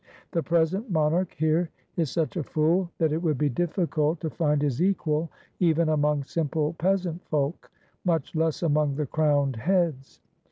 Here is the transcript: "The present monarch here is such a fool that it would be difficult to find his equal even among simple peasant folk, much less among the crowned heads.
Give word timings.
"The 0.31 0.41
present 0.41 0.89
monarch 0.89 1.31
here 1.37 1.69
is 1.95 2.09
such 2.09 2.35
a 2.35 2.41
fool 2.41 2.89
that 2.97 3.13
it 3.13 3.21
would 3.21 3.37
be 3.37 3.49
difficult 3.49 4.19
to 4.21 4.31
find 4.31 4.59
his 4.59 4.81
equal 4.81 5.29
even 5.59 5.89
among 5.89 6.23
simple 6.23 6.73
peasant 6.79 7.23
folk, 7.27 7.69
much 8.03 8.35
less 8.35 8.63
among 8.63 8.95
the 8.95 9.05
crowned 9.05 9.57
heads. 9.57 10.19